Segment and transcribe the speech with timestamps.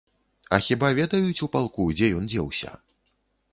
[0.55, 2.75] А хіба ведаюць у палку, дзе ён дзеўся?